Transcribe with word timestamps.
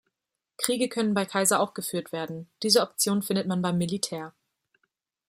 Kriege 0.57 0.89
können 0.89 1.13
bei 1.13 1.25
Kaiser 1.25 1.59
auch 1.59 1.75
geführt 1.75 2.11
werden, 2.11 2.49
diese 2.63 2.81
Option 2.81 3.21
findet 3.21 3.45
man 3.45 3.61
beim 3.61 3.77
Militär. 3.77 4.33